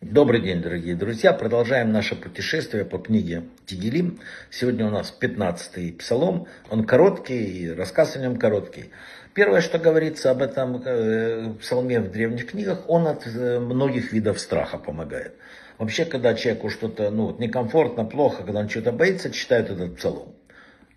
Добрый 0.00 0.40
день, 0.40 0.62
дорогие 0.62 0.94
друзья. 0.94 1.32
Продолжаем 1.32 1.90
наше 1.90 2.14
путешествие 2.14 2.84
по 2.84 2.98
книге 2.98 3.42
Тигелим. 3.66 4.20
Сегодня 4.48 4.86
у 4.86 4.90
нас 4.90 5.12
15-й 5.20 5.92
псалом. 5.94 6.46
Он 6.70 6.84
короткий, 6.84 7.64
и 7.64 7.68
рассказ 7.68 8.14
о 8.14 8.20
нем 8.20 8.36
короткий. 8.36 8.90
Первое, 9.34 9.60
что 9.60 9.80
говорится 9.80 10.30
об 10.30 10.40
этом 10.40 10.80
э, 10.84 11.52
псалме 11.60 11.98
в 11.98 12.12
древних 12.12 12.52
книгах, 12.52 12.88
он 12.88 13.08
от 13.08 13.26
э, 13.26 13.58
многих 13.58 14.12
видов 14.12 14.38
страха 14.38 14.78
помогает. 14.78 15.34
Вообще, 15.78 16.04
когда 16.04 16.34
человеку 16.34 16.70
что-то 16.70 17.10
ну, 17.10 17.34
некомфортно, 17.36 18.04
плохо, 18.04 18.44
когда 18.44 18.60
он 18.60 18.68
что-то 18.68 18.92
боится, 18.92 19.32
читают 19.32 19.68
этот 19.68 19.96
псалом. 19.96 20.32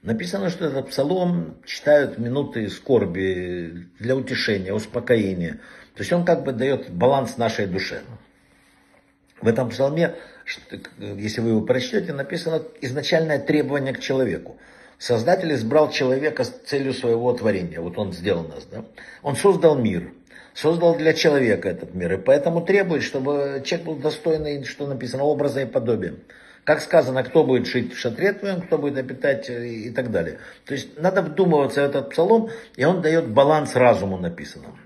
Написано, 0.04 0.52
что 0.52 0.66
этот 0.66 0.90
псалом 0.90 1.58
читают 1.66 2.20
минуты 2.20 2.70
скорби 2.70 3.88
для 3.98 4.16
утешения, 4.16 4.74
успокоения. 4.74 5.54
То 5.96 6.02
есть 6.02 6.14
он 6.14 6.24
как 6.24 6.44
бы 6.44 6.52
дает 6.54 6.92
баланс 6.92 7.38
нашей 7.38 7.66
душе. 7.66 8.02
В 9.42 9.48
этом 9.48 9.70
псалме, 9.70 10.16
если 11.00 11.42
вы 11.42 11.50
его 11.50 11.62
прочтете, 11.62 12.14
написано 12.14 12.62
изначальное 12.82 13.40
требование 13.40 13.94
к 13.94 14.00
человеку. 14.00 14.58
Создатель 15.00 15.52
избрал 15.54 15.90
человека 15.90 16.44
с 16.44 16.50
целью 16.66 16.94
своего 16.94 17.34
творения. 17.34 17.82
Вот 17.82 17.98
он 17.98 18.14
сделал 18.14 18.44
нас. 18.44 18.66
Да? 18.72 18.86
Он 19.24 19.36
создал 19.36 19.76
мир. 19.76 20.14
Создал 20.54 20.96
для 20.96 21.14
человека 21.14 21.70
этот 21.70 21.96
мир. 21.96 22.14
И 22.14 22.18
поэтому 22.18 22.62
требует, 22.62 23.02
чтобы 23.02 23.64
человек 23.66 23.88
был 23.88 23.96
достойный, 23.96 24.64
что 24.64 24.86
написано, 24.86 25.24
образа 25.24 25.62
и 25.62 25.66
подобия. 25.66 26.14
Как 26.66 26.82
сказано, 26.82 27.24
кто 27.24 27.44
будет 27.44 27.66
жить 27.66 27.96
в 27.96 27.98
шатре 27.98 28.34
твоем, 28.34 28.62
кто 28.62 28.78
будет 28.78 28.98
обитать 28.98 29.50
и 29.50 29.90
так 29.90 30.12
далее. 30.12 30.38
То 30.66 30.74
есть 30.76 31.00
надо 31.00 31.24
вдумываться 31.24 31.82
в 31.82 31.86
этот 31.86 32.12
псалом, 32.12 32.52
и 32.76 32.86
он 32.86 33.02
дает 33.02 33.30
баланс 33.30 33.76
разуму 33.76 34.18
написанному. 34.18 34.78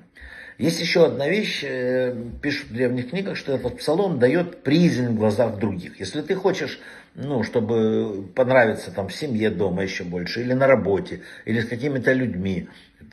Есть 0.58 0.80
еще 0.80 1.06
одна 1.06 1.28
вещь, 1.28 1.64
э, 1.64 2.16
пишут 2.42 2.70
в 2.70 2.74
древних 2.74 3.10
книгах, 3.10 3.36
что 3.36 3.54
этот 3.54 3.78
псалом 3.78 4.20
дает 4.20 4.64
призм 4.64 5.08
в 5.08 5.16
глазах 5.16 5.60
других. 5.60 6.00
Если 6.00 6.22
ты 6.22 6.34
хочешь, 6.36 6.80
ну, 7.14 7.44
чтобы 7.44 8.28
понравиться 8.34 8.92
там 8.92 9.10
в 9.10 9.14
семье 9.14 9.50
дома 9.50 9.84
еще 9.84 10.06
больше, 10.06 10.42
или 10.42 10.54
на 10.54 10.68
работе, 10.68 11.22
или 11.44 11.60
с 11.60 11.68
какими-то 11.68 12.14
людьми, 12.14 12.70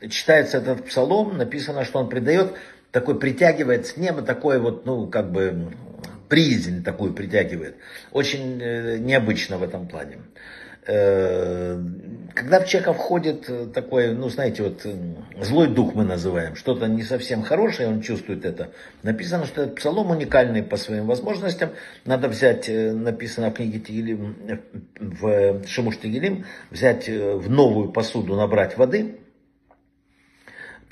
читается 0.09 0.59
этот 0.59 0.85
псалом, 0.85 1.37
написано, 1.37 1.83
что 1.83 1.99
он 1.99 2.09
придает, 2.09 2.53
такой 2.91 3.19
притягивает 3.19 3.87
с 3.87 3.97
неба 3.97 4.21
такой 4.21 4.59
вот, 4.59 4.85
ну, 4.85 5.07
как 5.07 5.31
бы 5.31 5.73
призм 6.29 6.81
такую 6.81 7.13
притягивает. 7.13 7.75
Очень 8.11 8.61
э, 8.61 8.97
необычно 8.99 9.57
в 9.57 9.63
этом 9.63 9.87
плане. 9.87 10.19
Э, 10.87 11.77
когда 12.43 12.59
в 12.59 12.67
человека 12.67 12.93
входит 12.93 13.73
такой, 13.73 14.13
ну, 14.13 14.27
знаете, 14.27 14.63
вот 14.63 14.85
злой 15.41 15.67
дух 15.67 15.95
мы 15.95 16.03
называем, 16.03 16.57
что-то 16.57 16.87
не 16.87 17.01
совсем 17.01 17.41
хорошее, 17.41 17.87
он 17.87 18.01
чувствует 18.01 18.43
это. 18.43 18.71
Написано, 19.01 19.45
что 19.45 19.63
этот 19.63 19.75
псалом 19.75 20.11
уникальный 20.11 20.61
по 20.61 20.75
своим 20.75 21.07
возможностям. 21.07 21.69
Надо 22.03 22.27
взять, 22.27 22.67
э, 22.67 22.91
написано 22.91 23.49
в 23.49 23.53
книге 23.53 23.79
Тигелим, 23.79 24.35
в 24.99 25.65
Шимуш 25.67 25.97
Тигелим, 25.99 26.45
взять 26.69 27.07
э, 27.07 27.33
в 27.33 27.49
новую 27.49 27.93
посуду, 27.93 28.35
набрать 28.35 28.77
воды, 28.77 29.19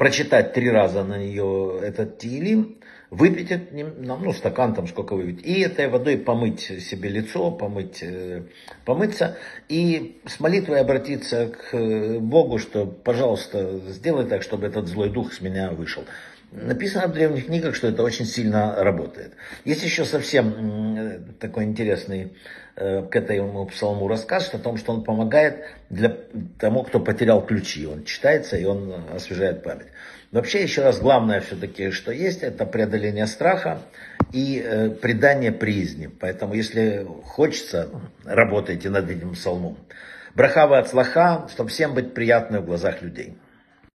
прочитать 0.02 0.54
три 0.54 0.68
раза 0.72 1.04
на 1.04 1.20
нее 1.20 1.80
этот 1.84 2.18
Тигелим, 2.18 2.78
выпить 3.12 3.52
ну, 3.72 4.34
стакан 4.34 4.74
там 4.74 4.88
сколько 4.88 5.16
выпить, 5.16 5.46
и 5.46 5.62
этой 5.62 5.90
водой 5.90 6.18
помыть 6.18 6.62
себе 6.62 7.08
лицо, 7.08 7.52
помыть, 7.52 8.02
э, 8.02 8.42
помыться, 8.84 9.38
и 9.70 10.20
с 10.26 10.40
молитвой 10.40 10.82
обратиться 10.82 11.50
к 11.50 11.78
э, 11.78 12.18
Богу, 12.18 12.58
что, 12.58 12.88
пожалуйста, 12.88 13.80
сделай 13.90 14.26
так, 14.26 14.42
чтобы 14.42 14.66
этот 14.66 14.88
злой 14.88 15.12
дух 15.12 15.34
с 15.34 15.40
меня 15.40 15.70
вышел. 15.70 16.04
Написано 16.52 17.08
в 17.08 17.14
древних 17.14 17.46
книгах, 17.46 17.76
что 17.76 17.88
это 17.88 18.04
очень 18.04 18.26
сильно 18.26 18.76
работает. 18.84 19.34
Есть 19.64 19.84
еще 19.84 20.04
совсем 20.04 21.34
такой 21.40 21.64
интересный 21.64 22.34
э, 22.76 23.04
к 23.04 23.16
этому 23.16 23.66
псалму 23.68 24.10
рассказ 24.10 24.54
о 24.54 24.60
том, 24.60 24.76
что 24.76 24.92
он 24.92 25.06
помогает 25.06 25.64
для 25.90 26.18
тому, 26.60 26.84
кто 26.84 27.00
потерял 27.00 27.46
ключи. 27.46 27.88
Он 27.88 28.04
читается 28.04 28.58
и 28.58 28.66
он 28.66 28.94
освежает 29.16 29.64
память. 29.64 29.88
Вообще, 30.32 30.62
еще 30.62 30.82
раз, 30.82 31.00
главное 31.00 31.40
все-таки, 31.40 31.92
что 31.92 32.12
есть, 32.12 32.44
это 32.44 32.66
преодоление 32.66 33.28
страха 33.28 33.80
и 34.34 34.62
э, 34.62 34.90
придание 34.90 35.54
приязни. 35.54 36.08
Поэтому, 36.08 36.54
если 36.54 37.08
хочется, 37.24 37.90
работайте 38.26 38.90
над 38.90 39.10
этим 39.10 39.36
псалмом. 39.36 39.78
Брахава 40.36 40.80
от 40.80 40.90
слаха, 40.90 41.48
чтобы 41.50 41.70
всем 41.70 41.94
быть 41.94 42.14
приятным 42.14 42.64
в 42.64 42.66
глазах 42.66 43.02
людей. 43.02 43.38